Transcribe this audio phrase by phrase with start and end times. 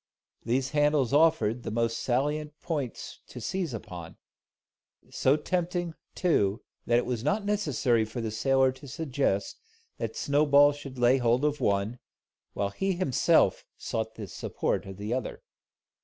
[0.43, 4.17] These handles offered the most salient points to seize upon;
[5.11, 9.59] so tempting, too, that it was not necessary for the sailor to suggest
[9.99, 11.99] that Snowball should lay hold of one,
[12.53, 15.43] while he himself sought the support of the other.